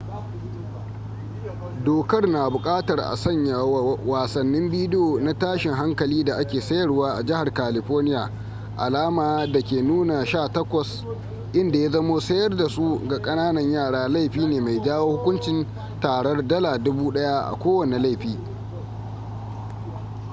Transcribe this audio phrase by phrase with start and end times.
[1.85, 7.23] dokar na bukatar a sanya wa wasannin bidiyo na tashin hankali da ake sayarwa a
[7.23, 8.29] jihar california
[8.77, 10.85] alama da ke nuna 18
[11.53, 15.65] inda ya zamo sayar da su ga kananan yara laifi ne mai jawo hukuncin
[15.99, 18.37] tarar $1000 a kowane laifi